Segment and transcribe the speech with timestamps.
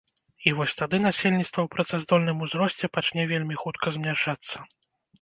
[0.47, 4.69] І вось тады насельніцтва ў працаздольным узросце пачне вельмі хутка змяншацца.